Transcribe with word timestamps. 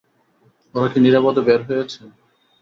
ওরা 0.75 0.87
কি 0.91 0.99
নিরাপদে 1.01 1.41
বের 1.47 1.61
হয়েছে? 1.67 1.99